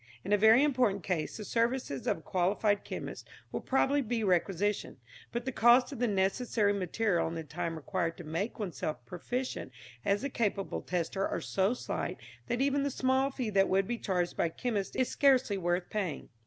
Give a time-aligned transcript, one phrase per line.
[0.23, 4.97] In a very important case the services of a qualified chemist will probably be requisitioned,
[5.31, 9.71] but the cost of the necessary material and the time required to make oneself proficient
[10.03, 12.17] as a capable tester are so slight
[12.47, 15.87] that even the small fee that would be charged by a chemist is scarcely worth
[15.91, 16.29] paying.